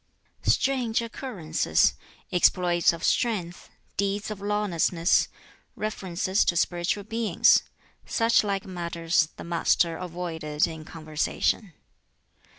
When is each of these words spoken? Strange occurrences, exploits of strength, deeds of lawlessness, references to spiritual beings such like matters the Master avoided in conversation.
Strange 0.47 0.99
occurrences, 0.99 1.93
exploits 2.31 2.91
of 2.91 3.03
strength, 3.03 3.69
deeds 3.97 4.31
of 4.31 4.41
lawlessness, 4.41 5.27
references 5.75 6.43
to 6.43 6.57
spiritual 6.57 7.03
beings 7.03 7.61
such 8.07 8.43
like 8.43 8.65
matters 8.65 9.29
the 9.37 9.43
Master 9.43 9.97
avoided 9.97 10.65
in 10.65 10.85
conversation. 10.85 11.73